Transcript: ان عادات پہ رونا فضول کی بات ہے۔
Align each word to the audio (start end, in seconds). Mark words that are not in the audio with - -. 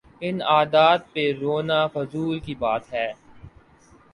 ان 0.21 0.41
عادات 0.41 1.01
پہ 1.13 1.23
رونا 1.41 1.79
فضول 1.87 2.39
کی 2.39 2.55
بات 2.55 2.93
ہے۔ 2.93 3.07